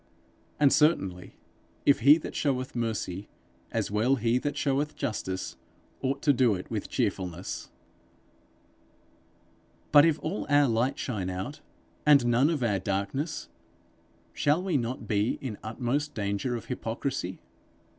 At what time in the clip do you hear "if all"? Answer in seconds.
10.03-10.47